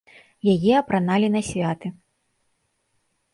Яе 0.53 0.71
апраналі 0.77 1.27
на 1.35 1.41
святы. 1.51 1.87